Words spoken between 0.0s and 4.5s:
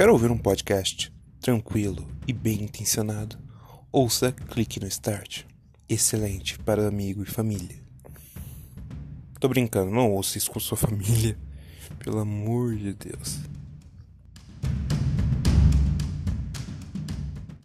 Quer ouvir um podcast tranquilo e bem intencionado? Ouça,